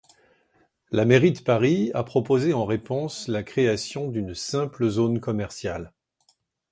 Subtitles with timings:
[0.89, 5.93] La Mairie de Paris a proposé en réponse la création d'une simple zone commerciale.